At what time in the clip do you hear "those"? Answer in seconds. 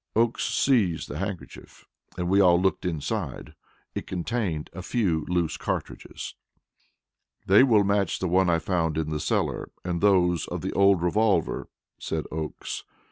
10.01-10.47